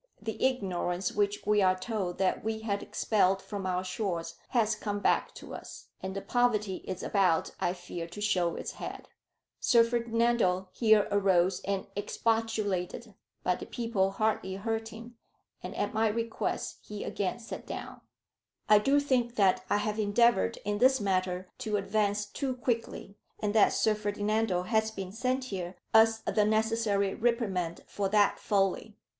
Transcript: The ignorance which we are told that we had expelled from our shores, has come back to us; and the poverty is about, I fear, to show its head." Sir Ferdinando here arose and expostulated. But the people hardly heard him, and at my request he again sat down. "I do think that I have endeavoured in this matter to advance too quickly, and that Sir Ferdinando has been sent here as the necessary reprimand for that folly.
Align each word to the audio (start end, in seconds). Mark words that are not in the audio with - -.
The 0.19 0.43
ignorance 0.43 1.11
which 1.11 1.45
we 1.45 1.61
are 1.61 1.77
told 1.77 2.17
that 2.17 2.43
we 2.43 2.61
had 2.61 2.81
expelled 2.81 3.39
from 3.39 3.67
our 3.67 3.83
shores, 3.83 4.33
has 4.49 4.73
come 4.73 4.99
back 4.99 5.35
to 5.35 5.53
us; 5.53 5.89
and 6.01 6.15
the 6.15 6.23
poverty 6.23 6.77
is 6.87 7.03
about, 7.03 7.51
I 7.59 7.73
fear, 7.73 8.07
to 8.07 8.19
show 8.19 8.55
its 8.55 8.71
head." 8.71 9.09
Sir 9.59 9.83
Ferdinando 9.83 10.69
here 10.71 11.07
arose 11.11 11.61
and 11.65 11.85
expostulated. 11.95 13.13
But 13.43 13.59
the 13.59 13.67
people 13.67 14.13
hardly 14.13 14.55
heard 14.55 14.87
him, 14.87 15.17
and 15.61 15.75
at 15.75 15.93
my 15.93 16.07
request 16.07 16.79
he 16.81 17.03
again 17.03 17.37
sat 17.37 17.67
down. 17.67 18.01
"I 18.67 18.79
do 18.79 18.99
think 18.99 19.35
that 19.35 19.63
I 19.69 19.77
have 19.77 19.99
endeavoured 19.99 20.57
in 20.65 20.79
this 20.79 20.99
matter 20.99 21.47
to 21.59 21.77
advance 21.77 22.25
too 22.25 22.55
quickly, 22.55 23.17
and 23.39 23.53
that 23.53 23.71
Sir 23.71 23.93
Ferdinando 23.93 24.63
has 24.63 24.89
been 24.89 25.11
sent 25.11 25.43
here 25.53 25.75
as 25.93 26.21
the 26.21 26.43
necessary 26.43 27.13
reprimand 27.13 27.83
for 27.85 28.09
that 28.09 28.39
folly. 28.39 28.95